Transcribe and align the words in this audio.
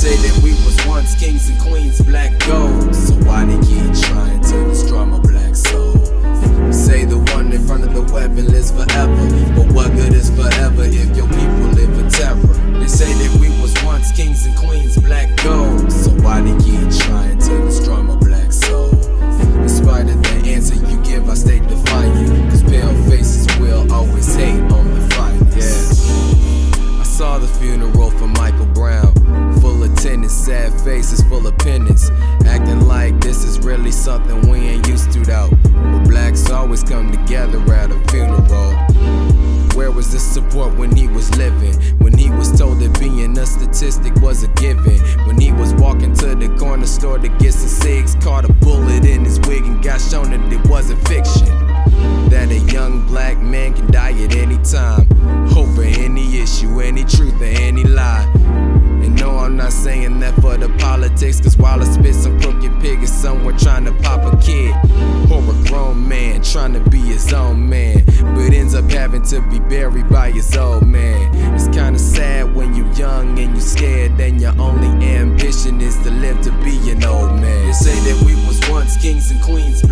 say 0.00 0.16
that 0.16 0.42
we 0.42 0.52
was 0.64 0.86
once 0.86 1.14
kings 1.14 1.50
and 1.50 1.60
queens, 1.60 2.00
black 2.00 2.30
gold. 2.46 2.94
So 2.94 3.12
why 3.28 3.44
they 3.44 3.60
keep 3.60 3.92
trying 4.08 4.40
to 4.40 4.68
destroy 4.68 5.04
my 5.04 5.18
black 5.18 5.54
soul? 5.54 5.92
Say 6.72 7.04
the 7.04 7.18
one 7.34 7.52
in 7.52 7.66
front 7.66 7.84
of 7.84 7.92
the 7.92 8.10
weapon 8.10 8.46
lives 8.46 8.70
forever. 8.70 9.29
Penance. 31.52 32.10
Acting 32.46 32.86
like 32.86 33.20
this 33.20 33.44
is 33.44 33.58
really 33.60 33.92
something 33.92 34.48
we 34.48 34.58
ain't 34.58 34.88
used 34.88 35.12
to, 35.12 35.20
though. 35.20 35.50
But 35.62 36.04
blacks 36.08 36.50
always 36.50 36.82
come 36.82 37.10
together 37.12 37.58
at 37.72 37.90
a 37.90 37.98
funeral. 38.10 38.74
Where 39.74 39.90
was 39.90 40.12
the 40.12 40.18
support 40.18 40.76
when 40.76 40.94
he 40.94 41.06
was 41.08 41.34
living? 41.38 41.74
When 41.98 42.16
he 42.16 42.28
was 42.30 42.50
told 42.58 42.80
that 42.80 42.98
being 43.00 43.38
a 43.38 43.46
statistic 43.46 44.14
was 44.16 44.42
a 44.42 44.48
given? 44.48 44.98
When 45.26 45.40
he 45.40 45.52
was 45.52 45.72
walking 45.74 46.12
to 46.16 46.34
the 46.34 46.48
corner 46.58 46.86
store 46.86 47.18
to 47.18 47.28
get 47.28 47.54
some 47.54 47.68
cigs, 47.68 48.14
caught 48.16 48.44
a 48.44 48.52
bullet 48.52 49.04
in 49.04 49.24
his 49.24 49.40
wig 49.40 49.64
and 49.64 49.82
got 49.82 50.00
shown 50.00 50.30
that 50.32 50.52
it 50.52 50.68
wasn't 50.68 51.00
fiction. 51.08 51.39
Saying 59.82 60.20
that 60.20 60.34
for 60.42 60.56
the 60.58 60.68
politics, 60.78 61.40
cause 61.40 61.56
while 61.56 61.80
I 61.80 61.84
spit 61.84 62.14
some 62.14 62.38
crooked 62.40 62.80
pig 62.80 63.02
is 63.02 63.12
somewhere 63.12 63.56
trying 63.56 63.86
to 63.86 63.92
pop 63.92 64.20
a 64.32 64.36
kid. 64.36 64.74
Or 65.32 65.40
a 65.40 65.68
grown 65.68 66.06
man 66.06 66.42
trying 66.42 66.74
to 66.74 66.80
be 66.90 66.98
his 66.98 67.32
own 67.32 67.68
man, 67.68 68.04
but 68.34 68.52
ends 68.52 68.74
up 68.74 68.90
having 68.90 69.22
to 69.32 69.40
be 69.42 69.58
buried 69.58 70.08
by 70.10 70.32
his 70.32 70.54
old 70.56 70.86
man. 70.86 71.34
It's 71.54 71.68
kinda 71.68 71.98
sad 71.98 72.54
when 72.54 72.74
you're 72.74 72.92
young 72.92 73.38
and 73.38 73.52
you're 73.52 73.60
scared, 73.60 74.20
and 74.20 74.40
your 74.40 74.54
only 74.58 74.90
ambition 75.16 75.80
is 75.80 75.96
to 76.04 76.10
live 76.10 76.40
to 76.42 76.52
be 76.64 76.90
an 76.90 77.04
old 77.04 77.32
man. 77.40 77.66
They 77.66 77.72
say 77.72 77.98
that 78.06 78.22
we 78.24 78.34
was 78.46 78.60
once 78.68 78.96
kings 79.00 79.30
and 79.30 79.40
queens, 79.40 79.82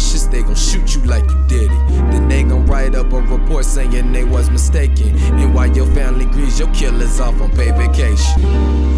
suspicious, 0.00 0.26
they 0.26 0.42
gon' 0.42 0.54
shoot 0.54 0.94
you 0.94 1.02
like 1.02 1.24
you 1.30 1.44
did 1.46 1.70
it. 1.70 1.88
Then 2.10 2.28
they 2.28 2.42
gon' 2.42 2.66
write 2.66 2.94
up 2.94 3.12
a 3.12 3.20
report 3.20 3.64
saying 3.64 4.12
they 4.12 4.24
was 4.24 4.50
mistaken. 4.50 5.16
And 5.16 5.54
while 5.54 5.68
your 5.68 5.86
family 5.86 6.26
grieves, 6.26 6.58
your 6.58 6.72
killer's 6.74 7.20
off 7.20 7.40
on 7.40 7.50
paid 7.50 7.76
vacation. 7.76 8.94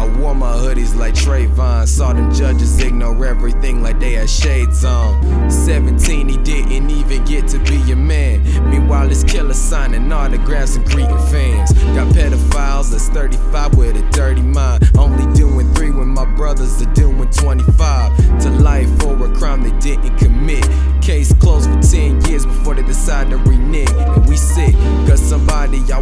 I 0.00 0.06
wore 0.18 0.34
my 0.34 0.52
hoodies 0.52 0.96
like 0.96 1.12
Trayvon. 1.12 1.86
Saw 1.86 2.14
them 2.14 2.32
judges 2.32 2.80
ignore 2.80 3.26
everything 3.26 3.82
like 3.82 4.00
they 4.00 4.12
had 4.12 4.30
shades 4.30 4.82
on. 4.82 5.50
17, 5.50 6.26
he 6.26 6.36
didn't 6.38 6.90
even 6.90 7.22
get 7.26 7.46
to 7.48 7.58
be 7.58 7.92
a 7.92 7.96
man. 7.96 8.42
Meanwhile, 8.70 9.08
his 9.08 9.24
killer 9.24 9.52
signing 9.52 10.10
autographs 10.10 10.76
and 10.76 10.86
greeting 10.86 11.18
fans. 11.28 11.72
Got 11.72 12.14
pedophiles 12.14 12.90
that's 12.92 13.10
35 13.10 13.76
with 13.76 13.96
a 13.96 14.10
dirty 14.10 14.40
mind. 14.40 14.90
Only 14.96 15.30
doing 15.34 15.70
three 15.74 15.90
when 15.90 16.08
my 16.08 16.24
brothers 16.34 16.80
are 16.80 16.94
doing 16.94 17.28
25. 17.28 18.39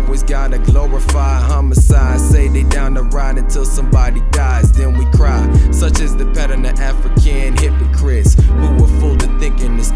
Always 0.09 0.23
gotta 0.23 0.59
glorify 0.59 1.39
homicide. 1.39 2.19
Say 2.19 2.49
they 2.49 2.63
down 2.63 2.95
the 2.95 3.03
ride 3.03 3.37
until 3.37 3.67
somebody 3.67 4.23
dies, 4.31 4.73
then 4.73 4.97
we 4.97 5.05
cry. 5.11 5.45
Such 5.71 6.01
is 6.01 6.17
the 6.17 6.25
pattern 6.33 6.65
of 6.65 6.81
African 6.81 7.55
hypocrites 7.59 8.33
who 8.33 8.71
were 8.81 9.01
fooled 9.01 9.21
to 9.21 9.39
thinking 9.39 9.79
it's 9.79 9.88